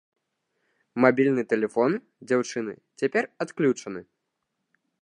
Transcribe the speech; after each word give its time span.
Мабільны 1.05 1.43
тэлефон 1.53 1.91
дзяўчыны 2.27 2.73
цяпер 2.99 3.23
адключаны. 3.47 4.01